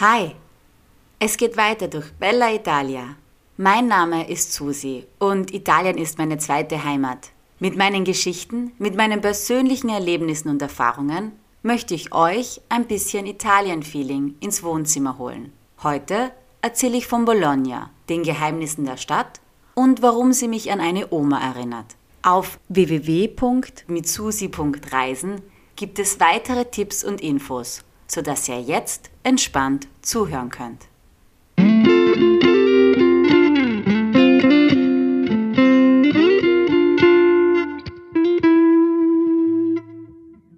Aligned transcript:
Hi, 0.00 0.30
es 1.18 1.36
geht 1.36 1.56
weiter 1.56 1.88
durch 1.88 2.12
Bella 2.12 2.54
Italia. 2.54 3.16
Mein 3.56 3.88
Name 3.88 4.30
ist 4.30 4.52
Susi 4.52 5.04
und 5.18 5.52
Italien 5.52 5.98
ist 5.98 6.18
meine 6.18 6.38
zweite 6.38 6.84
Heimat. 6.84 7.32
Mit 7.58 7.76
meinen 7.76 8.04
Geschichten, 8.04 8.70
mit 8.78 8.94
meinen 8.94 9.20
persönlichen 9.20 9.88
Erlebnissen 9.88 10.50
und 10.50 10.62
Erfahrungen 10.62 11.32
möchte 11.64 11.94
ich 11.94 12.14
euch 12.14 12.60
ein 12.68 12.86
bisschen 12.86 13.26
Italien-Feeling 13.26 14.36
ins 14.38 14.62
Wohnzimmer 14.62 15.18
holen. 15.18 15.52
Heute 15.82 16.30
erzähle 16.62 16.98
ich 16.98 17.08
von 17.08 17.24
Bologna, 17.24 17.90
den 18.08 18.22
Geheimnissen 18.22 18.84
der 18.84 18.98
Stadt 18.98 19.40
und 19.74 20.00
warum 20.00 20.32
sie 20.32 20.46
mich 20.46 20.70
an 20.70 20.78
eine 20.78 21.10
Oma 21.10 21.40
erinnert. 21.40 21.96
Auf 22.22 22.60
www.mitsusi.reisen 22.68 25.42
gibt 25.74 25.98
es 25.98 26.20
weitere 26.20 26.66
Tipps 26.66 27.02
und 27.02 27.20
Infos, 27.20 27.82
sodass 28.08 28.48
ihr 28.48 28.60
jetzt 28.60 29.10
entspannt 29.22 29.86
zuhören 30.02 30.50
könnt. 30.50 30.88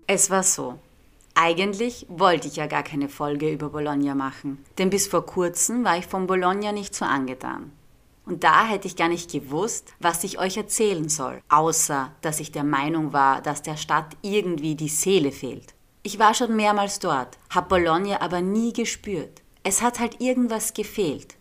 Es 0.07 0.31
war 0.31 0.43
so. 0.43 0.79
Eigentlich 1.35 2.05
wollte 2.09 2.49
ich 2.49 2.57
ja 2.57 2.67
gar 2.67 2.83
keine 2.83 3.09
Folge 3.09 3.51
über 3.51 3.71
Bologna 3.71 4.15
machen, 4.15 4.59
denn 4.77 4.91
bis 4.91 5.07
vor 5.07 5.25
kurzem 5.25 5.85
war 5.85 5.97
ich 5.97 6.07
von 6.07 6.27
Bologna 6.27 6.73
nicht 6.73 6.95
so 6.95 7.05
angetan. 7.05 7.73
Und 8.27 8.45
da 8.45 8.67
hätte 8.67 8.87
ich 8.87 8.97
gar 8.97 9.09
nicht 9.09 9.31
gewusst, 9.31 9.95
was 9.99 10.25
ich 10.25 10.39
euch 10.39 10.57
erzählen 10.57 11.09
soll, 11.09 11.41
außer 11.49 12.13
dass 12.21 12.41
ich 12.41 12.53
der 12.53 12.65
Meinung 12.65 13.13
war, 13.13 13.41
dass 13.41 13.63
der 13.63 13.77
Stadt 13.77 14.17
irgendwie 14.21 14.75
die 14.75 14.89
Seele 14.89 15.33
fehlt. 15.33 15.75
Ich 16.03 16.19
war 16.19 16.33
schon 16.33 16.57
mehrmals 16.57 16.99
dort, 16.99 17.37
hab 17.51 17.69
Bologna 17.69 18.23
aber 18.23 18.41
nie 18.41 18.73
gespürt. 18.73 19.43
Es 19.63 19.83
hat 19.83 20.01
halt 20.01 20.21
irgendwas 20.21 20.73
gefehlt. 20.73 21.35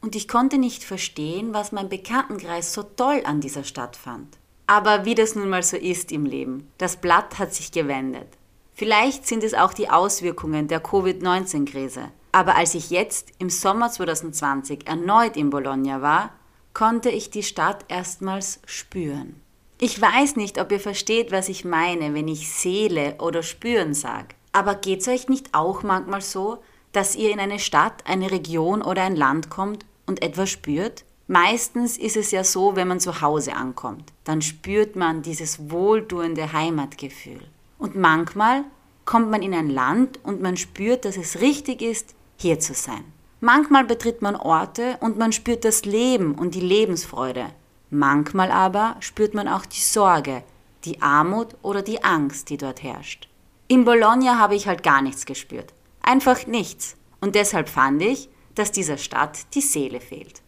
Und 0.00 0.16
ich 0.16 0.26
konnte 0.26 0.58
nicht 0.58 0.82
verstehen, 0.82 1.54
was 1.54 1.70
mein 1.70 1.88
Bekanntenkreis 1.88 2.72
so 2.72 2.82
toll 2.82 3.22
an 3.24 3.40
dieser 3.40 3.62
Stadt 3.62 3.94
fand. 3.94 4.38
Aber 4.66 5.04
wie 5.04 5.14
das 5.14 5.36
nun 5.36 5.48
mal 5.48 5.62
so 5.62 5.76
ist 5.76 6.10
im 6.10 6.26
Leben, 6.26 6.70
das 6.78 6.96
Blatt 6.96 7.38
hat 7.38 7.54
sich 7.54 7.70
gewendet. 7.70 8.28
Vielleicht 8.72 9.26
sind 9.26 9.44
es 9.44 9.54
auch 9.54 9.74
die 9.74 9.90
Auswirkungen 9.90 10.66
der 10.66 10.80
Covid-19-Krise. 10.80 12.10
Aber 12.32 12.56
als 12.56 12.74
ich 12.74 12.90
jetzt 12.90 13.28
im 13.38 13.50
Sommer 13.50 13.90
2020 13.90 14.88
erneut 14.88 15.36
in 15.36 15.50
Bologna 15.50 16.02
war, 16.02 16.32
konnte 16.72 17.10
ich 17.10 17.30
die 17.30 17.42
Stadt 17.42 17.84
erstmals 17.88 18.60
spüren. 18.66 19.40
Ich 19.82 19.98
weiß 19.98 20.36
nicht, 20.36 20.60
ob 20.60 20.70
ihr 20.72 20.78
versteht, 20.78 21.32
was 21.32 21.48
ich 21.48 21.64
meine, 21.64 22.12
wenn 22.12 22.28
ich 22.28 22.52
Seele 22.52 23.14
oder 23.18 23.42
spüren 23.42 23.94
sage. 23.94 24.28
Aber 24.52 24.74
geht's 24.74 25.08
euch 25.08 25.30
nicht 25.30 25.54
auch 25.54 25.82
manchmal 25.82 26.20
so, 26.20 26.58
dass 26.92 27.16
ihr 27.16 27.30
in 27.30 27.40
eine 27.40 27.58
Stadt, 27.58 28.04
eine 28.06 28.30
Region 28.30 28.82
oder 28.82 29.02
ein 29.04 29.16
Land 29.16 29.48
kommt 29.48 29.86
und 30.04 30.22
etwas 30.22 30.50
spürt? 30.50 31.04
Meistens 31.28 31.96
ist 31.96 32.18
es 32.18 32.30
ja 32.30 32.44
so, 32.44 32.76
wenn 32.76 32.88
man 32.88 33.00
zu 33.00 33.22
Hause 33.22 33.54
ankommt, 33.54 34.12
dann 34.24 34.42
spürt 34.42 34.96
man 34.96 35.22
dieses 35.22 35.70
wohltuende 35.70 36.52
Heimatgefühl. 36.52 37.40
Und 37.78 37.96
manchmal 37.96 38.64
kommt 39.06 39.30
man 39.30 39.40
in 39.40 39.54
ein 39.54 39.70
Land 39.70 40.20
und 40.24 40.42
man 40.42 40.58
spürt, 40.58 41.06
dass 41.06 41.16
es 41.16 41.40
richtig 41.40 41.80
ist, 41.80 42.14
hier 42.36 42.60
zu 42.60 42.74
sein. 42.74 43.04
Manchmal 43.40 43.84
betritt 43.84 44.20
man 44.20 44.36
Orte 44.36 44.98
und 45.00 45.16
man 45.16 45.32
spürt 45.32 45.64
das 45.64 45.86
Leben 45.86 46.34
und 46.34 46.54
die 46.54 46.60
Lebensfreude. 46.60 47.46
Manchmal 47.90 48.50
aber 48.52 48.96
spürt 49.00 49.34
man 49.34 49.48
auch 49.48 49.66
die 49.66 49.80
Sorge, 49.80 50.42
die 50.84 51.02
Armut 51.02 51.56
oder 51.62 51.82
die 51.82 52.02
Angst, 52.02 52.48
die 52.48 52.56
dort 52.56 52.82
herrscht. 52.82 53.28
In 53.68 53.84
Bologna 53.84 54.38
habe 54.38 54.54
ich 54.54 54.66
halt 54.66 54.82
gar 54.82 55.02
nichts 55.02 55.26
gespürt. 55.26 55.72
Einfach 56.02 56.46
nichts. 56.46 56.96
Und 57.20 57.34
deshalb 57.34 57.68
fand 57.68 58.02
ich, 58.02 58.28
dass 58.54 58.72
dieser 58.72 58.96
Stadt 58.96 59.54
die 59.54 59.60
Seele 59.60 60.00
fehlt. 60.00 60.42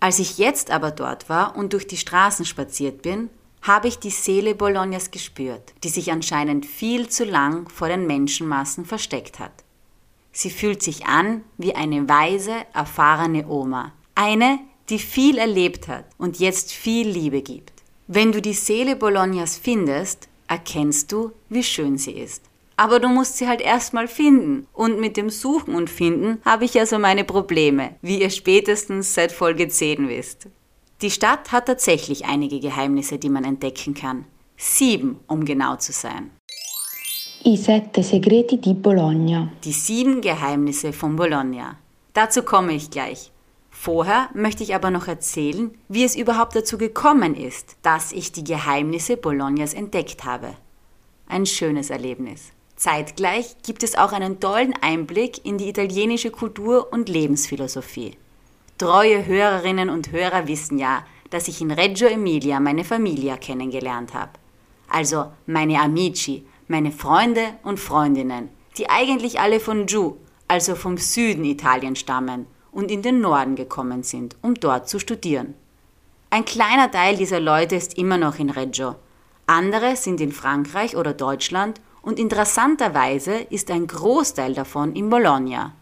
Als 0.00 0.18
ich 0.18 0.38
jetzt 0.38 0.70
aber 0.70 0.90
dort 0.90 1.28
war 1.28 1.56
und 1.56 1.72
durch 1.72 1.86
die 1.86 1.96
Straßen 1.96 2.44
spaziert 2.44 3.02
bin, 3.02 3.30
habe 3.62 3.88
ich 3.88 3.98
die 3.98 4.10
Seele 4.10 4.54
Bolognas 4.54 5.10
gespürt, 5.10 5.74
die 5.82 5.88
sich 5.88 6.12
anscheinend 6.12 6.66
viel 6.66 7.08
zu 7.08 7.24
lang 7.24 7.68
vor 7.68 7.88
den 7.88 8.06
Menschenmassen 8.06 8.84
versteckt 8.84 9.38
hat. 9.38 9.52
Sie 10.32 10.50
fühlt 10.50 10.82
sich 10.82 11.06
an 11.06 11.42
wie 11.56 11.74
eine 11.74 12.08
weise, 12.08 12.54
erfahrene 12.74 13.48
Oma, 13.48 13.92
eine, 14.14 14.58
die 14.88 14.98
viel 14.98 15.38
erlebt 15.38 15.88
hat 15.88 16.04
und 16.18 16.38
jetzt 16.38 16.72
viel 16.72 17.08
Liebe 17.08 17.42
gibt. 17.42 17.72
Wenn 18.06 18.32
du 18.32 18.40
die 18.40 18.52
Seele 18.52 18.96
Bolognas 18.96 19.58
findest, 19.58 20.28
erkennst 20.48 21.10
du, 21.10 21.32
wie 21.48 21.64
schön 21.64 21.98
sie 21.98 22.12
ist. 22.12 22.42
Aber 22.76 23.00
du 23.00 23.08
musst 23.08 23.38
sie 23.38 23.48
halt 23.48 23.60
erstmal 23.60 24.06
finden. 24.06 24.66
Und 24.72 25.00
mit 25.00 25.16
dem 25.16 25.30
Suchen 25.30 25.74
und 25.74 25.88
Finden 25.88 26.40
habe 26.44 26.66
ich 26.66 26.78
also 26.78 26.98
meine 26.98 27.24
Probleme, 27.24 27.96
wie 28.02 28.20
ihr 28.20 28.30
spätestens 28.30 29.14
seit 29.14 29.32
Folge 29.32 29.68
10 29.68 30.08
wisst. 30.08 30.48
Die 31.02 31.10
Stadt 31.10 31.52
hat 31.52 31.66
tatsächlich 31.66 32.26
einige 32.26 32.60
Geheimnisse, 32.60 33.18
die 33.18 33.30
man 33.30 33.44
entdecken 33.44 33.94
kann. 33.94 34.24
Sieben, 34.56 35.18
um 35.26 35.44
genau 35.44 35.76
zu 35.76 35.92
sein. 35.92 36.30
I 37.44 37.56
sette 37.56 38.02
segreti 38.02 38.58
di 38.58 38.74
Bologna. 38.74 39.52
Die 39.62 39.72
sieben 39.72 40.20
Geheimnisse 40.20 40.92
von 40.92 41.16
Bologna. 41.16 41.78
Dazu 42.12 42.42
komme 42.42 42.72
ich 42.72 42.90
gleich. 42.90 43.30
Vorher 43.78 44.30
möchte 44.34 44.64
ich 44.64 44.74
aber 44.74 44.90
noch 44.90 45.06
erzählen, 45.06 45.70
wie 45.88 46.02
es 46.02 46.16
überhaupt 46.16 46.56
dazu 46.56 46.76
gekommen 46.76 47.36
ist, 47.36 47.76
dass 47.82 48.10
ich 48.10 48.32
die 48.32 48.42
Geheimnisse 48.42 49.16
Bolognas 49.16 49.74
entdeckt 49.74 50.24
habe. 50.24 50.54
Ein 51.28 51.46
schönes 51.46 51.90
Erlebnis. 51.90 52.52
Zeitgleich 52.74 53.54
gibt 53.64 53.84
es 53.84 53.94
auch 53.94 54.12
einen 54.12 54.40
tollen 54.40 54.74
Einblick 54.80 55.44
in 55.44 55.56
die 55.58 55.68
italienische 55.68 56.30
Kultur 56.30 56.88
und 56.90 57.08
Lebensphilosophie. 57.08 58.16
Treue 58.78 59.24
Hörerinnen 59.24 59.90
und 59.90 60.10
Hörer 60.10 60.48
wissen 60.48 60.78
ja, 60.78 61.04
dass 61.30 61.46
ich 61.46 61.60
in 61.60 61.70
Reggio 61.70 62.08
Emilia 62.08 62.58
meine 62.58 62.82
Familie 62.82 63.36
kennengelernt 63.36 64.14
habe. 64.14 64.32
Also 64.88 65.26
meine 65.46 65.80
Amici, 65.80 66.44
meine 66.66 66.90
Freunde 66.90 67.52
und 67.62 67.78
Freundinnen, 67.78 68.48
die 68.78 68.88
eigentlich 68.88 69.38
alle 69.38 69.60
von 69.60 69.86
Giù, 69.86 70.16
also 70.48 70.74
vom 70.74 70.96
Süden 70.96 71.44
Italien 71.44 71.94
stammen 71.94 72.46
und 72.76 72.90
in 72.90 73.00
den 73.00 73.22
Norden 73.22 73.56
gekommen 73.56 74.02
sind, 74.02 74.36
um 74.42 74.54
dort 74.54 74.86
zu 74.86 74.98
studieren. 74.98 75.54
Ein 76.28 76.44
kleiner 76.44 76.90
Teil 76.90 77.16
dieser 77.16 77.40
Leute 77.40 77.74
ist 77.74 77.96
immer 77.96 78.18
noch 78.18 78.38
in 78.38 78.50
Reggio. 78.50 78.96
Andere 79.46 79.96
sind 79.96 80.20
in 80.20 80.30
Frankreich 80.30 80.94
oder 80.94 81.14
Deutschland 81.14 81.80
und 82.02 82.18
interessanterweise 82.18 83.32
ist 83.48 83.70
ein 83.70 83.86
Großteil 83.86 84.52
davon 84.52 84.94
in 84.94 85.08
Bologna. 85.08 85.72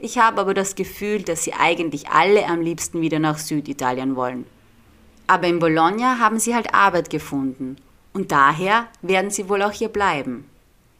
Ich 0.00 0.18
habe 0.18 0.40
aber 0.40 0.52
das 0.52 0.74
Gefühl, 0.74 1.22
dass 1.22 1.44
sie 1.44 1.52
eigentlich 1.52 2.08
alle 2.08 2.44
am 2.48 2.60
liebsten 2.60 3.00
wieder 3.00 3.20
nach 3.20 3.38
Süditalien 3.38 4.16
wollen. 4.16 4.46
Aber 5.28 5.46
in 5.46 5.60
Bologna 5.60 6.18
haben 6.18 6.40
sie 6.40 6.56
halt 6.56 6.74
Arbeit 6.74 7.08
gefunden 7.08 7.76
und 8.12 8.32
daher 8.32 8.88
werden 9.00 9.30
sie 9.30 9.48
wohl 9.48 9.62
auch 9.62 9.72
hier 9.72 9.90
bleiben. 9.90 10.44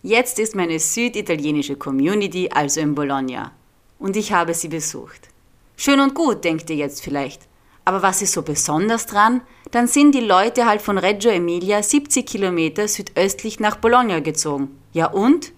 Jetzt 0.05 0.39
ist 0.39 0.55
meine 0.55 0.79
süditalienische 0.79 1.75
Community 1.75 2.49
also 2.53 2.81
in 2.81 2.95
Bologna 2.95 3.51
und 3.99 4.17
ich 4.17 4.33
habe 4.33 4.55
sie 4.55 4.69
besucht. 4.69 5.29
Schön 5.77 6.01
und 6.01 6.15
gut, 6.15 6.45
denkt 6.45 6.71
ihr 6.71 6.77
jetzt 6.77 7.03
vielleicht. 7.03 7.43
Aber 7.85 8.03
was 8.03 8.23
ist 8.23 8.33
so 8.33 8.43
besonders 8.43 9.07
dran? 9.07 9.43
Dann 9.71 9.87
sind 9.87 10.15
die 10.15 10.21
Leute 10.21 10.67
halt 10.67 10.83
von 10.83 10.99
Reggio 10.99 11.31
Emilia 11.31 11.83
70 11.83 12.27
Kilometer 12.27 12.89
südöstlich 12.89 13.61
nach 13.61 13.77
Bologna 13.77 14.21
gezogen. 14.21 14.77
Ja 14.93 15.07
und? 15.07 15.53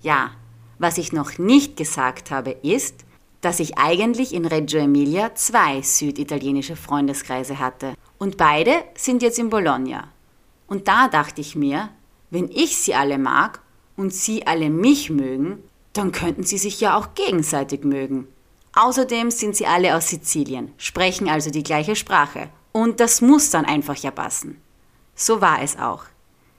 Ja, 0.00 0.32
was 0.78 0.98
ich 0.98 1.12
noch 1.12 1.38
nicht 1.38 1.76
gesagt 1.76 2.30
habe 2.30 2.50
ist, 2.50 3.04
dass 3.42 3.60
ich 3.60 3.78
eigentlich 3.78 4.34
in 4.34 4.46
Reggio 4.46 4.80
Emilia 4.80 5.34
zwei 5.34 5.82
süditalienische 5.82 6.76
Freundeskreise 6.76 7.58
hatte. 7.58 7.94
Und 8.18 8.36
beide 8.36 8.72
sind 8.94 9.22
jetzt 9.22 9.38
in 9.38 9.50
Bologna. 9.50 10.08
Und 10.66 10.88
da 10.88 11.08
dachte 11.08 11.40
ich 11.40 11.54
mir, 11.54 11.90
wenn 12.30 12.48
ich 12.48 12.76
sie 12.76 12.94
alle 12.94 13.18
mag 13.18 13.60
und 13.96 14.14
sie 14.14 14.46
alle 14.46 14.70
mich 14.70 15.10
mögen, 15.10 15.62
dann 15.92 16.12
könnten 16.12 16.44
sie 16.44 16.58
sich 16.58 16.80
ja 16.80 16.96
auch 16.96 17.14
gegenseitig 17.14 17.84
mögen. 17.84 18.28
Außerdem 18.74 19.30
sind 19.30 19.56
sie 19.56 19.66
alle 19.66 19.96
aus 19.96 20.08
Sizilien, 20.08 20.72
sprechen 20.78 21.28
also 21.28 21.50
die 21.50 21.62
gleiche 21.62 21.96
Sprache. 21.96 22.48
Und 22.72 23.00
das 23.00 23.20
muss 23.20 23.50
dann 23.50 23.66
einfach 23.66 23.96
ja 23.96 24.10
passen. 24.10 24.60
So 25.14 25.40
war 25.40 25.62
es 25.62 25.78
auch. 25.78 26.04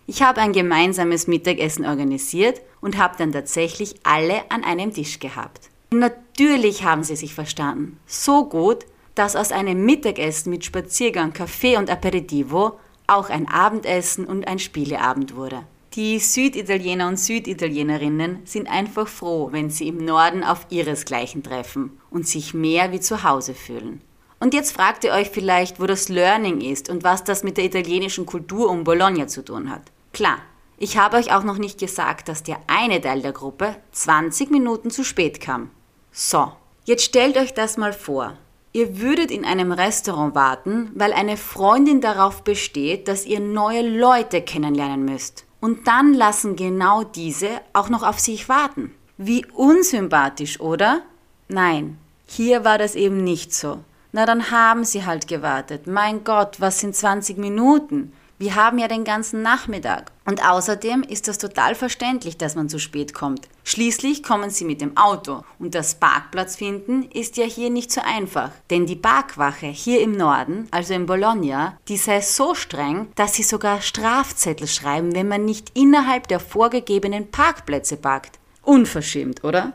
Ich 0.06 0.22
habe 0.22 0.42
ein 0.42 0.54
gemeinsames 0.54 1.28
Mittagessen 1.28 1.86
organisiert 1.86 2.62
und 2.82 2.98
habe 2.98 3.16
dann 3.18 3.32
tatsächlich 3.32 3.96
alle 4.04 4.52
an 4.52 4.64
einem 4.64 4.94
Tisch 4.94 5.20
gehabt. 5.20 5.70
Natürlich 5.92 6.84
haben 6.84 7.04
sie 7.04 7.16
sich 7.16 7.34
verstanden. 7.34 8.00
So 8.06 8.46
gut, 8.46 8.86
dass 9.16 9.36
aus 9.36 9.52
einem 9.52 9.86
Mittagessen 9.86 10.50
mit 10.50 10.66
Spaziergang, 10.66 11.34
Kaffee 11.34 11.78
und 11.78 11.90
Aperitivo 11.90 12.80
auch 13.08 13.30
ein 13.30 13.48
Abendessen 13.48 14.26
und 14.26 14.48
ein 14.48 14.60
Spieleabend 14.60 15.36
wurde. 15.36 15.64
Die 15.96 16.18
Süditaliener 16.18 17.08
und 17.08 17.20
Süditalienerinnen 17.20 18.40
sind 18.46 18.68
einfach 18.68 19.08
froh, 19.08 19.50
wenn 19.52 19.70
sie 19.70 19.90
im 19.90 20.04
Norden 20.04 20.44
auf 20.44 20.66
ihresgleichen 20.72 21.44
treffen 21.44 22.00
und 22.10 22.28
sich 22.28 22.56
mehr 22.56 22.92
wie 22.92 23.00
zu 23.00 23.24
Hause 23.24 23.54
fühlen. 23.54 24.02
Und 24.40 24.56
jetzt 24.56 24.72
fragt 24.72 25.04
ihr 25.04 25.14
euch 25.14 25.30
vielleicht, 25.30 25.80
wo 25.80 25.86
das 25.86 26.10
Learning 26.10 26.62
ist 26.62 26.90
und 26.90 27.04
was 27.04 27.24
das 27.24 27.44
mit 27.44 27.58
der 27.58 27.66
italienischen 27.66 28.26
Kultur 28.26 28.72
um 28.72 28.84
Bologna 28.84 29.28
zu 29.28 29.46
tun 29.46 29.70
hat. 29.70 29.84
Klar, 30.14 30.40
ich 30.80 30.98
habe 30.98 31.18
euch 31.18 31.32
auch 31.32 31.44
noch 31.44 31.60
nicht 31.60 31.80
gesagt, 31.80 32.28
dass 32.28 32.42
der 32.42 32.58
eine 32.66 33.00
Teil 33.00 33.22
der 33.22 33.32
Gruppe 33.32 33.76
20 33.92 34.50
Minuten 34.50 34.90
zu 34.90 35.04
spät 35.04 35.42
kam. 35.42 35.70
So, 36.12 36.54
jetzt 36.86 37.04
stellt 37.04 37.38
euch 37.38 37.54
das 37.54 37.78
mal 37.78 37.94
vor. 37.94 38.36
Ihr 38.72 39.00
würdet 39.00 39.30
in 39.30 39.46
einem 39.46 39.72
Restaurant 39.72 40.34
warten, 40.34 40.90
weil 40.96 41.14
eine 41.14 41.38
Freundin 41.38 42.02
darauf 42.02 42.44
besteht, 42.44 43.08
dass 43.08 43.28
ihr 43.28 43.40
neue 43.40 43.88
Leute 43.88 44.42
kennenlernen 44.42 45.06
müsst. 45.06 45.46
Und 45.64 45.88
dann 45.88 46.14
lassen 46.14 46.58
genau 46.58 47.06
diese 47.06 47.48
auch 47.72 47.88
noch 47.88 48.04
auf 48.04 48.20
sich 48.20 48.50
warten. 48.50 48.94
Wie 49.16 49.46
unsympathisch, 49.46 50.60
oder? 50.60 51.04
Nein, 51.48 51.98
hier 52.26 52.66
war 52.66 52.78
das 52.78 52.96
eben 52.96 53.24
nicht 53.24 53.54
so. 53.54 53.80
Na, 54.12 54.26
dann 54.26 54.52
haben 54.52 54.84
sie 54.84 55.06
halt 55.06 55.26
gewartet. 55.30 55.88
Mein 55.88 56.26
Gott, 56.26 56.60
was 56.60 56.82
sind 56.82 56.98
20 56.98 57.38
Minuten? 57.38 58.12
Wir 58.44 58.56
haben 58.56 58.78
ja 58.78 58.90
den 58.90 59.06
ganzen 59.06 59.42
Nachmittag. 59.42 60.12
Und 60.26 60.46
außerdem 60.46 61.04
ist 61.04 61.30
das 61.30 61.38
total 61.38 61.76
verständlich, 61.76 62.36
dass 62.36 62.56
man 62.56 62.68
zu 62.68 62.78
spät 62.78 63.14
kommt. 63.14 63.48
Schließlich 63.64 64.22
kommen 64.22 64.50
sie 64.50 64.66
mit 64.66 64.82
dem 64.82 64.98
Auto. 64.98 65.46
Und 65.60 65.76
das 65.76 65.96
Parkplatz 65.96 66.58
finden 66.58 67.04
ist 67.04 67.38
ja 67.38 67.46
hier 67.46 67.70
nicht 67.70 67.90
so 67.90 68.02
einfach. 68.02 68.52
Denn 68.70 68.86
die 68.86 68.98
Parkwache 68.98 69.68
hier 69.68 70.02
im 70.02 70.12
Norden, 70.12 70.68
also 70.72 70.94
in 70.94 71.06
Bologna, 71.06 71.78
die 71.88 71.96
sei 71.96 72.20
so 72.20 72.54
streng, 72.54 73.08
dass 73.16 73.36
sie 73.36 73.44
sogar 73.44 73.82
Strafzettel 73.82 74.68
schreiben, 74.68 75.16
wenn 75.16 75.30
man 75.30 75.46
nicht 75.46 75.72
innerhalb 75.74 76.28
der 76.28 76.42
vorgegebenen 76.42 77.32
Parkplätze 77.32 77.96
parkt. 77.96 78.40
Unverschämt, 78.62 79.46
oder? 79.46 79.72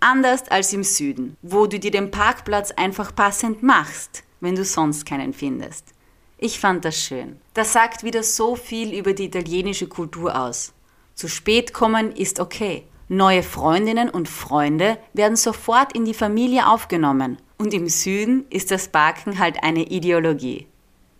Anders 0.00 0.48
als 0.48 0.72
im 0.72 0.82
Süden, 0.82 1.36
wo 1.40 1.68
du 1.68 1.78
dir 1.78 1.92
den 1.92 2.10
Parkplatz 2.10 2.72
einfach 2.72 3.14
passend 3.14 3.62
machst, 3.62 4.24
wenn 4.40 4.56
du 4.56 4.64
sonst 4.64 5.06
keinen 5.06 5.32
findest. 5.32 5.95
Ich 6.38 6.60
fand 6.60 6.84
das 6.84 7.00
schön. 7.00 7.38
Das 7.54 7.72
sagt 7.72 8.04
wieder 8.04 8.22
so 8.22 8.56
viel 8.56 8.92
über 8.92 9.14
die 9.14 9.24
italienische 9.24 9.86
Kultur 9.86 10.38
aus. 10.38 10.74
Zu 11.14 11.28
spät 11.28 11.72
kommen 11.72 12.12
ist 12.12 12.40
okay. 12.40 12.84
Neue 13.08 13.42
Freundinnen 13.42 14.10
und 14.10 14.28
Freunde 14.28 14.98
werden 15.14 15.36
sofort 15.36 15.94
in 15.94 16.04
die 16.04 16.12
Familie 16.12 16.68
aufgenommen. 16.68 17.38
Und 17.56 17.72
im 17.72 17.88
Süden 17.88 18.44
ist 18.50 18.70
das 18.70 18.88
Backen 18.88 19.38
halt 19.38 19.62
eine 19.62 19.84
Ideologie. 19.84 20.66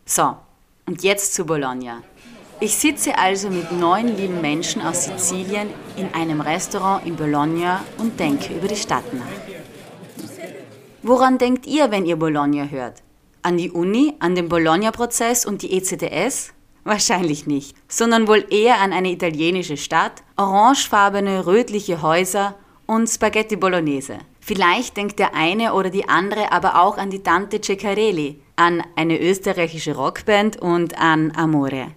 So, 0.04 0.36
und 0.84 1.02
jetzt 1.02 1.32
zu 1.32 1.46
Bologna. 1.46 2.02
Ich 2.60 2.76
sitze 2.76 3.16
also 3.16 3.48
mit 3.48 3.72
neun 3.72 4.16
lieben 4.16 4.42
Menschen 4.42 4.82
aus 4.82 5.04
Sizilien 5.04 5.68
in 5.96 6.12
einem 6.12 6.42
Restaurant 6.42 7.06
in 7.06 7.16
Bologna 7.16 7.82
und 7.96 8.20
denke 8.20 8.54
über 8.54 8.68
die 8.68 8.76
Stadt 8.76 9.14
nach. 9.14 9.24
Woran 11.02 11.38
denkt 11.38 11.66
ihr, 11.66 11.90
wenn 11.90 12.04
ihr 12.04 12.16
Bologna 12.16 12.64
hört? 12.64 13.02
An 13.46 13.58
die 13.58 13.70
Uni, 13.70 14.12
an 14.18 14.34
den 14.34 14.48
Bologna-Prozess 14.48 15.46
und 15.46 15.62
die 15.62 15.78
ECTS? 15.78 16.52
Wahrscheinlich 16.82 17.46
nicht, 17.46 17.76
sondern 17.86 18.26
wohl 18.26 18.44
eher 18.50 18.80
an 18.80 18.92
eine 18.92 19.12
italienische 19.12 19.76
Stadt, 19.76 20.24
orangefarbene, 20.36 21.46
rötliche 21.46 22.02
Häuser 22.02 22.56
und 22.86 23.06
Spaghetti 23.06 23.54
Bolognese. 23.54 24.18
Vielleicht 24.40 24.96
denkt 24.96 25.20
der 25.20 25.36
eine 25.36 25.74
oder 25.74 25.90
die 25.90 26.08
andere 26.08 26.50
aber 26.50 26.82
auch 26.82 26.98
an 26.98 27.10
die 27.10 27.22
Tante 27.22 27.60
Ceccarelli, 27.60 28.40
an 28.56 28.82
eine 28.96 29.16
österreichische 29.16 29.94
Rockband 29.94 30.60
und 30.60 30.98
an 30.98 31.30
Amore. 31.36 31.92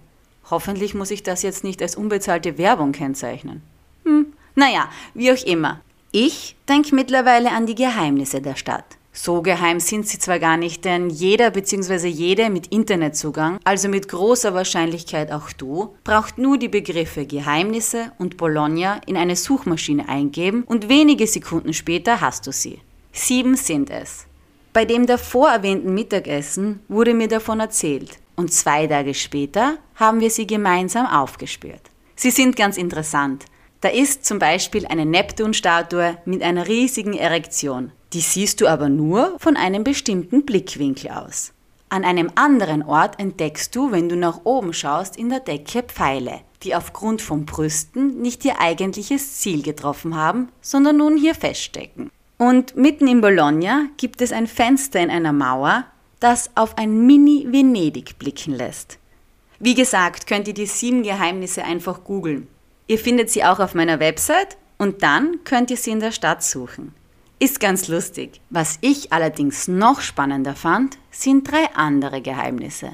Hoffentlich 0.50 0.94
muss 0.94 1.10
ich 1.10 1.24
das 1.24 1.42
jetzt 1.42 1.64
nicht 1.64 1.82
als 1.82 1.96
unbezahlte 1.96 2.58
Werbung 2.58 2.92
kennzeichnen. 2.92 3.60
Hm, 4.04 4.34
naja, 4.54 4.88
wie 5.14 5.32
auch 5.32 5.44
immer. 5.44 5.80
Ich 6.12 6.54
denke 6.68 6.94
mittlerweile 6.94 7.50
an 7.50 7.66
die 7.66 7.74
Geheimnisse 7.74 8.40
der 8.40 8.54
Stadt. 8.54 8.99
So 9.12 9.42
geheim 9.42 9.80
sind 9.80 10.06
sie 10.06 10.18
zwar 10.18 10.38
gar 10.38 10.56
nicht, 10.56 10.84
denn 10.84 11.10
jeder 11.10 11.50
bzw. 11.50 12.06
jede 12.06 12.48
mit 12.48 12.68
Internetzugang, 12.68 13.58
also 13.64 13.88
mit 13.88 14.08
großer 14.08 14.54
Wahrscheinlichkeit 14.54 15.32
auch 15.32 15.50
du, 15.52 15.96
braucht 16.04 16.38
nur 16.38 16.58
die 16.58 16.68
Begriffe 16.68 17.26
Geheimnisse 17.26 18.12
und 18.18 18.36
Bologna 18.36 19.00
in 19.06 19.16
eine 19.16 19.34
Suchmaschine 19.34 20.08
eingeben 20.08 20.62
und 20.64 20.88
wenige 20.88 21.26
Sekunden 21.26 21.72
später 21.72 22.20
hast 22.20 22.46
du 22.46 22.52
sie. 22.52 22.80
Sieben 23.12 23.56
sind 23.56 23.90
es. 23.90 24.26
Bei 24.72 24.84
dem 24.84 25.06
davor 25.06 25.50
erwähnten 25.50 25.92
Mittagessen 25.92 26.78
wurde 26.86 27.12
mir 27.12 27.26
davon 27.26 27.58
erzählt 27.58 28.18
und 28.36 28.52
zwei 28.52 28.86
Tage 28.86 29.14
später 29.14 29.78
haben 29.96 30.20
wir 30.20 30.30
sie 30.30 30.46
gemeinsam 30.46 31.06
aufgespürt. 31.06 31.82
Sie 32.14 32.30
sind 32.30 32.54
ganz 32.54 32.76
interessant. 32.76 33.44
Da 33.80 33.88
ist 33.88 34.26
zum 34.26 34.38
Beispiel 34.38 34.86
eine 34.86 35.06
Neptun-Statue 35.06 36.18
mit 36.26 36.42
einer 36.42 36.68
riesigen 36.68 37.14
Erektion. 37.14 37.92
Die 38.12 38.20
siehst 38.20 38.60
du 38.60 38.66
aber 38.66 38.88
nur 38.88 39.36
von 39.38 39.56
einem 39.56 39.84
bestimmten 39.84 40.44
Blickwinkel 40.44 41.10
aus. 41.10 41.52
An 41.88 42.04
einem 42.04 42.30
anderen 42.34 42.82
Ort 42.82 43.18
entdeckst 43.18 43.74
du, 43.74 43.90
wenn 43.90 44.08
du 44.08 44.16
nach 44.16 44.42
oben 44.44 44.72
schaust, 44.74 45.16
in 45.16 45.30
der 45.30 45.40
Decke 45.40 45.82
Pfeile, 45.82 46.40
die 46.62 46.74
aufgrund 46.74 47.22
von 47.22 47.46
Brüsten 47.46 48.20
nicht 48.20 48.44
ihr 48.44 48.60
eigentliches 48.60 49.38
Ziel 49.38 49.62
getroffen 49.62 50.14
haben, 50.14 50.50
sondern 50.60 50.98
nun 50.98 51.16
hier 51.16 51.34
feststecken. 51.34 52.10
Und 52.36 52.76
mitten 52.76 53.08
in 53.08 53.20
Bologna 53.20 53.86
gibt 53.96 54.20
es 54.20 54.30
ein 54.30 54.46
Fenster 54.46 55.00
in 55.00 55.10
einer 55.10 55.32
Mauer, 55.32 55.84
das 56.20 56.50
auf 56.54 56.76
ein 56.76 57.06
Mini-Venedig 57.06 58.18
blicken 58.18 58.54
lässt. 58.54 58.98
Wie 59.58 59.74
gesagt, 59.74 60.26
könnt 60.26 60.48
ihr 60.48 60.54
die 60.54 60.66
sieben 60.66 61.02
Geheimnisse 61.02 61.64
einfach 61.64 62.04
googeln. 62.04 62.46
Ihr 62.90 62.98
findet 62.98 63.30
sie 63.30 63.44
auch 63.44 63.60
auf 63.60 63.76
meiner 63.76 64.00
Website 64.00 64.56
und 64.76 65.04
dann 65.04 65.44
könnt 65.44 65.70
ihr 65.70 65.76
sie 65.76 65.92
in 65.92 66.00
der 66.00 66.10
Stadt 66.10 66.42
suchen. 66.42 66.92
Ist 67.38 67.60
ganz 67.60 67.86
lustig. 67.86 68.40
Was 68.50 68.78
ich 68.80 69.12
allerdings 69.12 69.68
noch 69.68 70.00
spannender 70.00 70.56
fand, 70.56 70.98
sind 71.12 71.48
drei 71.48 71.72
andere 71.76 72.20
Geheimnisse. 72.20 72.90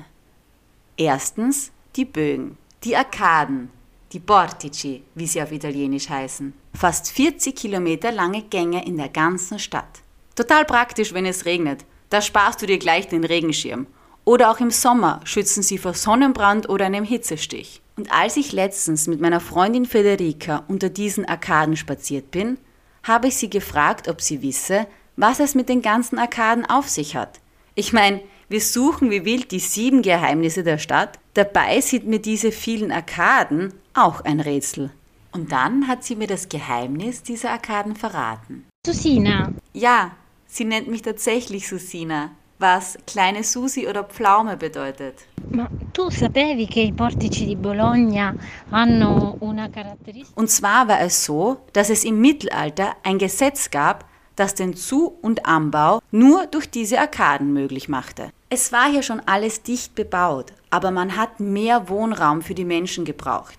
Erstens 0.98 1.72
die 1.96 2.04
Bögen, 2.04 2.58
die 2.84 2.94
Arkaden, 2.94 3.70
die 4.12 4.20
Portici, 4.20 5.02
wie 5.14 5.26
sie 5.26 5.40
auf 5.40 5.50
Italienisch 5.50 6.10
heißen. 6.10 6.52
Fast 6.74 7.10
40 7.12 7.56
Kilometer 7.56 8.12
lange 8.12 8.42
Gänge 8.42 8.84
in 8.84 8.98
der 8.98 9.08
ganzen 9.08 9.58
Stadt. 9.58 10.02
Total 10.34 10.66
praktisch, 10.66 11.14
wenn 11.14 11.24
es 11.24 11.46
regnet. 11.46 11.86
Da 12.10 12.20
sparst 12.20 12.60
du 12.60 12.66
dir 12.66 12.78
gleich 12.78 13.08
den 13.08 13.24
Regenschirm. 13.24 13.86
Oder 14.26 14.50
auch 14.50 14.60
im 14.60 14.70
Sommer 14.70 15.22
schützen 15.24 15.62
sie 15.62 15.78
vor 15.78 15.94
Sonnenbrand 15.94 16.68
oder 16.68 16.84
einem 16.84 17.04
Hitzestich. 17.04 17.80
Und 17.96 18.12
als 18.12 18.36
ich 18.36 18.52
letztens 18.52 19.06
mit 19.06 19.20
meiner 19.20 19.40
Freundin 19.40 19.86
Federica 19.86 20.64
unter 20.68 20.90
diesen 20.90 21.24
Arkaden 21.24 21.76
spaziert 21.76 22.30
bin, 22.30 22.58
habe 23.02 23.28
ich 23.28 23.36
sie 23.36 23.50
gefragt, 23.50 24.08
ob 24.08 24.20
sie 24.20 24.42
wisse, 24.42 24.86
was 25.16 25.40
es 25.40 25.54
mit 25.54 25.68
den 25.68 25.80
ganzen 25.80 26.18
Arkaden 26.18 26.66
auf 26.66 26.88
sich 26.88 27.16
hat. 27.16 27.40
Ich 27.74 27.92
meine, 27.92 28.20
wir 28.48 28.60
suchen 28.60 29.10
wie 29.10 29.24
wild 29.24 29.50
die 29.50 29.58
sieben 29.58 30.02
Geheimnisse 30.02 30.62
der 30.62 30.78
Stadt, 30.78 31.18
dabei 31.34 31.80
sind 31.80 32.06
mir 32.06 32.20
diese 32.20 32.52
vielen 32.52 32.92
Arkaden 32.92 33.72
auch 33.94 34.20
ein 34.20 34.40
Rätsel. 34.40 34.90
Und 35.32 35.52
dann 35.52 35.88
hat 35.88 36.04
sie 36.04 36.16
mir 36.16 36.26
das 36.26 36.48
Geheimnis 36.48 37.22
dieser 37.22 37.50
Arkaden 37.50 37.96
verraten. 37.96 38.66
Susina. 38.86 39.52
Ja, 39.72 40.12
sie 40.46 40.64
nennt 40.64 40.88
mich 40.88 41.02
tatsächlich 41.02 41.68
Susina, 41.68 42.30
was 42.58 42.98
kleine 43.06 43.42
Susi 43.42 43.86
oder 43.88 44.04
Pflaume 44.04 44.56
bedeutet. 44.56 45.26
Ma 45.50 45.68
tu 45.96 46.10
sapevi 46.10 46.66
che 46.66 46.80
i 46.80 46.92
portici 46.92 47.46
di 47.46 47.56
Bologna 47.56 48.34
hanno 48.68 49.36
una 49.40 49.70
caratteristica? 49.70 50.38
Und 50.38 50.50
zwar 50.50 50.86
war 50.88 51.00
es 51.00 51.24
so, 51.24 51.64
dass 51.72 51.88
es 51.88 52.04
im 52.04 52.20
Mittelalter 52.20 52.96
ein 53.02 53.16
Gesetz 53.16 53.70
gab, 53.70 54.04
das 54.34 54.54
den 54.54 54.76
Zu- 54.76 55.16
und 55.22 55.46
Anbau 55.46 56.02
nur 56.10 56.48
durch 56.48 56.68
diese 56.68 57.00
Arkaden 57.00 57.54
möglich 57.54 57.88
machte. 57.88 58.28
Es 58.50 58.72
war 58.72 58.90
hier 58.90 59.02
schon 59.02 59.22
alles 59.24 59.62
dicht 59.62 59.94
bebaut, 59.94 60.52
aber 60.68 60.90
man 60.90 61.16
hat 61.16 61.40
mehr 61.40 61.88
Wohnraum 61.88 62.42
für 62.42 62.54
die 62.54 62.66
Menschen 62.66 63.06
gebraucht. 63.06 63.56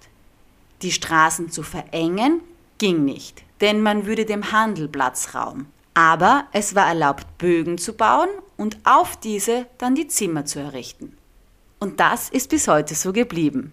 Die 0.83 0.91
Straßen 0.91 1.49
zu 1.49 1.63
verengen 1.63 2.41
ging 2.77 3.03
nicht, 3.03 3.41
denn 3.61 3.81
man 3.81 4.05
würde 4.05 4.25
dem 4.25 4.51
Handel 4.51 4.87
Platz 4.87 5.33
rauben. 5.33 5.71
Aber 5.95 6.45
es 6.51 6.75
war 6.75 6.87
erlaubt, 6.87 7.39
Bögen 7.39 7.79
zu 7.79 7.93
bauen 7.93 8.29
und 8.57 8.77
auf 8.83 9.17
diese 9.17 9.65
dann 9.79 9.95
die 9.95 10.07
Zimmer 10.07 10.45
zu 10.45 10.59
errichten. 10.59 11.16
Und 11.79 11.99
das 11.99 12.29
ist 12.29 12.49
bis 12.49 12.67
heute 12.67 12.95
so 12.95 13.13
geblieben. 13.13 13.71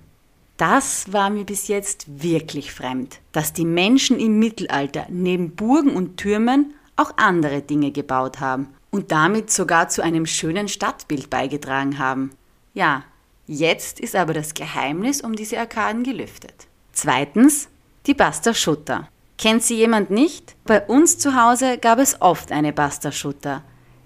Das 0.56 1.12
war 1.12 1.30
mir 1.30 1.44
bis 1.44 1.68
jetzt 1.68 2.22
wirklich 2.22 2.72
fremd, 2.72 3.20
dass 3.32 3.52
die 3.52 3.64
Menschen 3.64 4.20
im 4.20 4.38
Mittelalter 4.38 5.06
neben 5.08 5.56
Burgen 5.56 5.96
und 5.96 6.16
Türmen 6.16 6.74
auch 6.96 7.16
andere 7.16 7.60
Dinge 7.60 7.90
gebaut 7.90 8.40
haben 8.40 8.68
und 8.90 9.10
damit 9.10 9.50
sogar 9.50 9.88
zu 9.88 10.02
einem 10.02 10.26
schönen 10.26 10.68
Stadtbild 10.68 11.28
beigetragen 11.28 11.98
haben. 11.98 12.30
Ja, 12.72 13.02
jetzt 13.48 13.98
ist 13.98 14.14
aber 14.14 14.32
das 14.32 14.54
Geheimnis 14.54 15.20
um 15.20 15.34
diese 15.34 15.58
Arkaden 15.58 16.04
gelüftet. 16.04 16.68
Zweitens, 16.92 17.68
die 18.06 18.14
Basta 18.14 18.54
Schutter. 18.54 19.08
Kennt 19.36 19.64
sie 19.64 19.76
jemand 19.76 20.10
nicht? 20.10 20.54
Bei 20.64 20.80
uns 20.80 21.18
zu 21.18 21.34
Hause 21.34 21.78
gab 21.78 21.98
es 21.98 22.20
oft 22.20 22.52
eine 22.52 22.72
Basta 22.72 23.10
Schutter. 23.10 23.64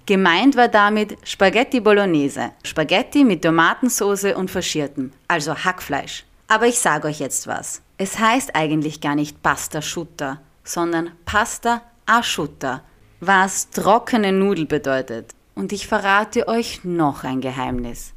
Gemeint 0.09 0.57
war 0.57 0.69
damit 0.69 1.19
Spaghetti 1.23 1.81
Bolognese, 1.81 2.53
Spaghetti 2.65 3.25
mit 3.25 3.43
Tomatensauce 3.43 4.35
und 4.35 4.50
Faschiertem, 4.50 5.12
also 5.29 5.55
Hackfleisch. 5.55 6.25
Aber 6.47 6.67
ich 6.67 6.79
sage 6.79 7.09
euch 7.09 7.21
jetzt 7.21 7.47
was. 7.47 7.83
Es 7.99 8.19
heißt 8.19 8.57
eigentlich 8.57 9.03
gar 9.03 9.15
nicht 9.15 9.43
Pasta 9.43 9.83
Schutter, 9.83 10.41
sondern 10.65 11.11
Pasta 11.27 11.83
Asciutta, 12.07 12.85
was 13.21 13.69
trockene 13.69 14.33
Nudel 14.33 14.65
bedeutet. 14.65 15.35
Und 15.55 15.75
ich 15.75 15.87
verrate 15.87 16.49
euch 16.49 16.85
noch 16.85 17.25
ein 17.25 17.43
Geheimnis. 17.43 18.15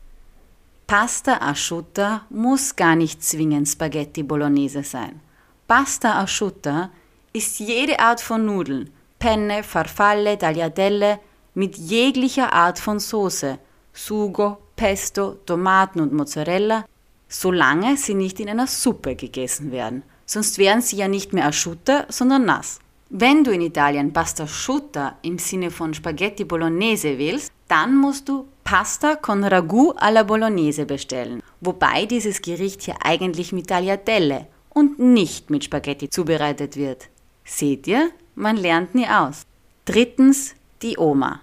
Pasta 0.88 1.40
Asciutta 1.42 2.22
muss 2.30 2.78
gar 2.78 2.96
nicht 2.96 3.22
zwingend 3.22 3.68
Spaghetti 3.68 4.24
Bolognese 4.24 4.84
sein. 4.84 5.20
Pasta 5.68 6.22
Asciutta 6.22 6.90
ist 7.34 7.60
jede 7.60 8.00
Art 8.00 8.22
von 8.22 8.46
Nudeln, 8.46 8.92
Penne, 9.20 9.62
Farfalle, 9.62 10.38
Tagliatelle 10.38 11.20
mit 11.54 11.78
jeglicher 11.78 12.54
Art 12.54 12.80
von 12.80 13.00
Soße, 13.00 13.60
Sugo, 13.94 14.58
Pesto, 14.76 15.38
Tomaten 15.46 16.00
und 16.00 16.14
Mozzarella, 16.14 16.86
solange 17.28 17.98
sie 17.98 18.14
nicht 18.14 18.40
in 18.40 18.50
einer 18.50 18.68
Suppe 18.68 19.16
gegessen 19.16 19.72
werden. 19.72 20.04
Sonst 20.26 20.58
wären 20.58 20.82
sie 20.82 20.98
ja 20.98 21.08
nicht 21.08 21.34
mehr 21.34 21.48
asciutta, 21.48 22.06
sondern 22.10 22.46
nass. 22.46 22.80
Wenn 23.10 23.44
du 23.44 23.52
in 23.52 23.62
Italien 23.62 24.14
Pasta 24.14 24.44
asciutta 24.44 25.18
im 25.22 25.38
Sinne 25.38 25.70
von 25.70 25.94
Spaghetti 25.94 26.46
Bolognese 26.46 27.18
willst, 27.18 27.52
dann 27.68 27.98
musst 27.98 28.30
du 28.30 28.46
Pasta 28.64 29.18
con 29.18 29.44
Ragu 29.44 29.92
alla 29.98 30.24
Bolognese 30.24 30.86
bestellen, 30.86 31.44
wobei 31.60 32.06
dieses 32.06 32.42
Gericht 32.42 32.84
hier 32.84 32.96
eigentlich 33.04 33.52
mit 33.52 33.68
Tagliatelle 33.68 34.48
und 34.70 35.00
nicht 35.00 35.50
mit 35.50 35.66
Spaghetti 35.66 36.10
zubereitet 36.10 36.78
wird. 36.78 37.10
Seht 37.44 37.88
ihr, 37.88 38.12
man 38.36 38.56
lernt 38.56 38.96
nie 38.96 39.08
aus. 39.08 39.44
Drittens 39.84 40.56
die 40.82 40.98
Oma. 40.98 41.40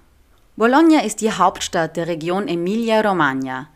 Bologna 0.57 1.00
ist 1.04 1.21
die 1.21 1.30
Hauptstadt 1.30 1.97
der 1.97 2.09
Region 2.09 2.49
Emilia-Romagna. 2.49 3.68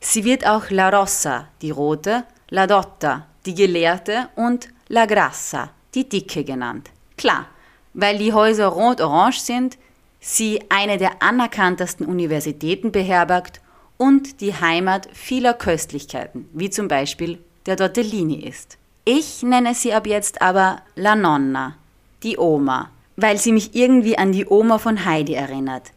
Sie 0.00 0.24
wird 0.24 0.46
auch 0.46 0.70
La 0.70 0.88
Rossa, 0.88 1.48
die 1.60 1.70
rote, 1.70 2.24
La 2.48 2.66
Dotta, 2.66 3.26
die 3.44 3.54
gelehrte 3.54 4.28
und 4.36 4.68
La 4.88 5.06
Grassa, 5.06 5.70
die 5.94 6.08
dicke 6.08 6.44
genannt. 6.44 6.90
Klar, 7.16 7.46
weil 7.92 8.18
die 8.18 8.32
Häuser 8.32 8.68
rot-orange 8.68 9.40
sind, 9.40 9.78
sie 10.20 10.62
eine 10.70 10.96
der 10.96 11.22
anerkanntesten 11.22 12.06
Universitäten 12.06 12.90
beherbergt 12.92 13.60
und 13.98 14.40
die 14.40 14.54
Heimat 14.54 15.08
vieler 15.12 15.54
Köstlichkeiten, 15.54 16.48
wie 16.52 16.70
zum 16.70 16.88
Beispiel 16.88 17.38
der 17.66 17.76
Tortellini 17.76 18.46
ist. 18.46 18.78
Ich 19.04 19.42
nenne 19.42 19.74
sie 19.74 19.92
ab 19.92 20.06
jetzt 20.06 20.40
aber 20.40 20.80
La 20.96 21.14
Nonna, 21.14 21.76
die 22.22 22.38
Oma, 22.38 22.90
weil 23.16 23.38
sie 23.38 23.52
mich 23.52 23.74
irgendwie 23.74 24.18
an 24.18 24.32
die 24.32 24.46
Oma 24.46 24.78
von 24.78 25.04
Heidi 25.04 25.34
erinnert. 25.34 25.92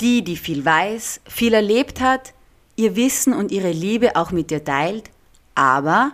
Die, 0.00 0.22
die 0.22 0.36
viel 0.36 0.64
weiß, 0.64 1.20
viel 1.26 1.54
erlebt 1.54 2.00
hat, 2.00 2.34
ihr 2.76 2.96
Wissen 2.96 3.32
und 3.32 3.52
ihre 3.52 3.70
Liebe 3.70 4.16
auch 4.16 4.30
mit 4.30 4.50
dir 4.50 4.62
teilt, 4.62 5.10
aber 5.54 6.12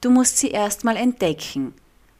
du 0.00 0.10
musst 0.10 0.38
sie 0.38 0.50
erstmal 0.50 0.96
entdecken, 0.96 1.74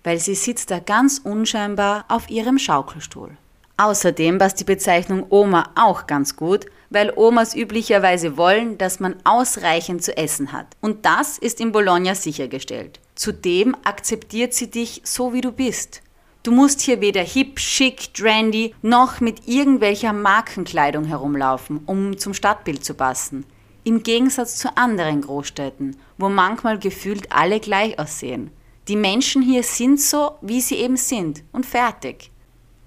weil 0.05 0.19
sie 0.19 0.35
sitzt 0.35 0.71
da 0.71 0.79
ganz 0.79 1.21
unscheinbar 1.23 2.05
auf 2.09 2.31
ihrem 2.31 2.59
Schaukelstuhl. 2.59 3.31
Außerdem 3.77 4.37
passt 4.39 4.61
die 4.61 4.65
Bezeichnung 4.65 5.25
Oma 5.31 5.71
auch 5.75 6.07
ganz 6.07 6.37
gut, 6.37 6.67
weil 6.91 7.13
Omas 7.17 7.55
üblicherweise 7.55 8.37
wollen, 8.37 8.77
dass 8.77 9.01
man 9.01 9.17
ausreichend 9.25 10.05
zu 10.05 10.15
essen 10.17 10.53
hat. 10.53 10.67
Und 10.83 11.07
das 11.07 11.39
ist 11.39 11.61
in 11.61 11.73
Bologna 11.73 12.15
sichergestellt. 12.15 13.01
Zudem 13.15 13.75
akzeptiert 13.85 14.53
sie 14.53 14.71
dich 14.71 15.01
so, 15.05 15.33
wie 15.33 15.41
du 15.41 15.51
bist. 15.51 16.03
Du 16.43 16.53
musst 16.53 16.81
hier 16.81 17.03
weder 17.03 17.23
hip, 17.23 17.61
schick, 17.61 18.15
trendy 18.15 18.75
noch 18.81 19.21
mit 19.21 19.47
irgendwelcher 19.47 20.15
Markenkleidung 20.15 21.05
herumlaufen, 21.05 21.83
um 21.85 22.17
zum 22.17 22.33
Stadtbild 22.33 22.83
zu 22.83 22.95
passen. 22.95 23.45
Im 23.85 24.03
Gegensatz 24.03 24.57
zu 24.57 24.75
anderen 24.75 25.21
Großstädten, 25.21 25.97
wo 26.17 26.31
manchmal 26.31 26.79
gefühlt 26.79 27.31
alle 27.31 27.61
gleich 27.61 27.99
aussehen. 27.99 28.51
Die 28.89 28.97
Menschen 28.97 29.43
hier 29.43 29.63
sind 29.63 30.01
so, 30.01 30.37
wie 30.41 30.63
sie 30.63 30.77
eben 30.77 30.97
sind 30.97 31.45
und 31.53 31.67
fertig. 31.67 32.31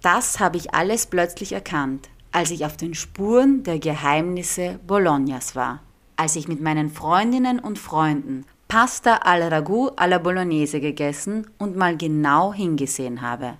Das 0.02 0.40
habe 0.40 0.58
ich 0.58 0.74
alles 0.74 1.06
plötzlich 1.06 1.52
erkannt, 1.54 2.10
als 2.32 2.50
ich 2.50 2.66
auf 2.66 2.76
den 2.76 2.96
Spuren 2.96 3.62
der 3.62 3.78
Geheimnisse 3.78 4.80
Bolognas 4.88 5.56
war, 5.56 5.84
als 6.16 6.36
ich 6.36 6.48
mit 6.48 6.60
meinen 6.60 6.90
Freundinnen 6.90 7.60
und 7.60 7.78
Freunden 7.78 8.46
Pasta 8.74 9.18
al 9.18 9.44
Ragu 9.44 9.92
alla 9.98 10.18
Bolognese 10.18 10.80
gegessen 10.80 11.46
und 11.60 11.76
mal 11.76 11.96
genau 11.96 12.56
hingesehen 12.56 13.22
habe. 13.22 13.60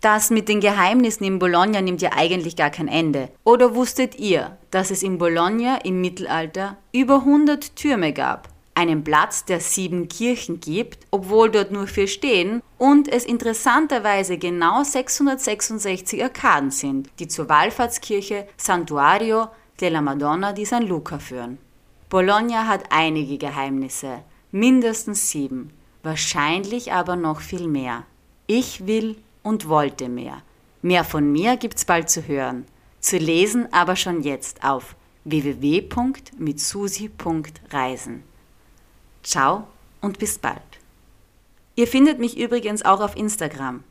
Das 0.00 0.30
mit 0.30 0.48
den 0.48 0.60
Geheimnissen 0.60 1.24
in 1.24 1.38
Bologna 1.38 1.82
nimmt 1.82 2.00
ja 2.00 2.12
eigentlich 2.16 2.56
gar 2.56 2.70
kein 2.70 2.88
Ende. 2.88 3.28
Oder 3.44 3.74
wusstet 3.74 4.18
ihr, 4.18 4.56
dass 4.70 4.90
es 4.90 5.02
in 5.02 5.18
Bologna 5.18 5.76
im 5.84 6.00
Mittelalter 6.00 6.78
über 6.92 7.16
100 7.16 7.76
Türme 7.76 8.14
gab? 8.14 8.48
Einen 8.74 9.04
Platz, 9.04 9.44
der 9.44 9.60
sieben 9.60 10.08
Kirchen 10.08 10.60
gibt, 10.60 11.06
obwohl 11.10 11.50
dort 11.50 11.70
nur 11.70 11.86
vier 11.86 12.06
stehen, 12.06 12.62
und 12.78 13.08
es 13.08 13.26
interessanterweise 13.26 14.38
genau 14.38 14.82
666 14.82 16.22
Arkaden 16.24 16.70
sind, 16.70 17.10
die 17.18 17.28
zur 17.28 17.50
Wallfahrtskirche 17.50 18.48
Santuario 18.56 19.48
della 19.78 20.00
Madonna 20.00 20.54
di 20.54 20.64
San 20.64 20.84
Luca 20.86 21.18
führen. 21.18 21.58
Bologna 22.12 22.66
hat 22.66 22.84
einige 22.90 23.38
Geheimnisse, 23.38 24.22
mindestens 24.50 25.30
sieben, 25.30 25.70
wahrscheinlich 26.02 26.92
aber 26.92 27.16
noch 27.16 27.40
viel 27.40 27.66
mehr. 27.66 28.04
Ich 28.46 28.86
will 28.86 29.16
und 29.42 29.66
wollte 29.66 30.10
mehr. 30.10 30.42
Mehr 30.82 31.04
von 31.04 31.32
mir 31.32 31.56
gibt's 31.56 31.86
bald 31.86 32.10
zu 32.10 32.28
hören, 32.28 32.66
zu 33.00 33.16
lesen 33.16 33.72
aber 33.72 33.96
schon 33.96 34.22
jetzt 34.22 34.62
auf 34.62 34.94
www.mitsusi.reisen. 35.24 38.24
Ciao 39.22 39.66
und 40.02 40.18
bis 40.18 40.36
bald. 40.36 40.60
Ihr 41.76 41.86
findet 41.86 42.18
mich 42.18 42.36
übrigens 42.36 42.84
auch 42.84 43.00
auf 43.00 43.16
Instagram 43.16 43.84